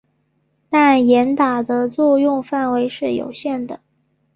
[0.67, 3.81] 但严打的作用范围是有限的。